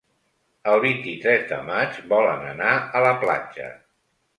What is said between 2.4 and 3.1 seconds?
anar a